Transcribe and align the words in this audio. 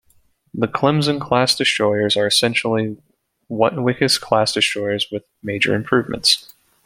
The 0.55 0.67
Clemson-Class 0.67 1.55
Destroyers 1.57 2.17
are 2.17 2.25
essentially 2.25 2.97
Wickes-Class 3.51 4.51
Destroyers 4.51 5.05
with 5.11 5.25
major 5.43 5.75
improvements. 5.75 6.51